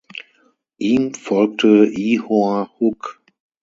Ihm 0.79 1.13
folgte 1.13 1.85
Ihor 1.85 2.71
Huk. 2.79 3.21